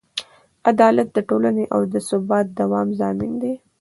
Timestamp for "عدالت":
0.69-1.07